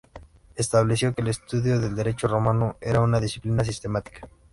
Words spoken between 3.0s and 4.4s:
una disciplina sistemática.